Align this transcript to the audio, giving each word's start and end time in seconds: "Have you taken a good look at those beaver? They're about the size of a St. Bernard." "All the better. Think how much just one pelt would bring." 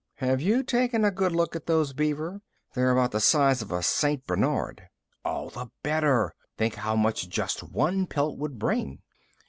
"Have 0.15 0.41
you 0.41 0.63
taken 0.63 1.05
a 1.05 1.11
good 1.11 1.31
look 1.31 1.55
at 1.55 1.67
those 1.67 1.93
beaver? 1.93 2.41
They're 2.73 2.89
about 2.89 3.11
the 3.11 3.19
size 3.19 3.61
of 3.61 3.71
a 3.71 3.83
St. 3.83 4.25
Bernard." 4.25 4.89
"All 5.23 5.51
the 5.51 5.67
better. 5.83 6.33
Think 6.57 6.73
how 6.73 6.95
much 6.95 7.29
just 7.29 7.61
one 7.61 8.07
pelt 8.07 8.39
would 8.39 8.57
bring." 8.57 9.03